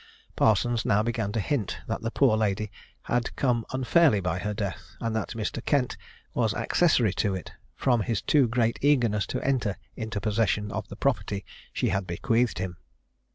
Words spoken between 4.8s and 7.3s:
and that Mr. Kent was accessory